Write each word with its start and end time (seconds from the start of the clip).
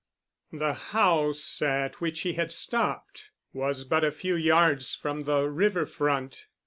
The 0.51 0.73
house 0.73 1.61
at 1.61 2.01
which 2.01 2.21
he 2.21 2.33
had 2.33 2.51
stopped 2.51 3.29
was 3.53 3.83
but 3.83 4.03
a 4.03 4.11
few 4.11 4.35
yards 4.35 4.95
from 4.95 5.25
the 5.25 5.43
river 5.47 5.85
front. 5.85 6.47